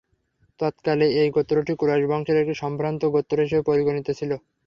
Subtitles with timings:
[0.59, 4.31] তৎকালে এই গোত্রটি কুরাইশ বংশের একটি সম্ভ্রান্ত গোত্র হিসেবে পরিগণিত ছিল।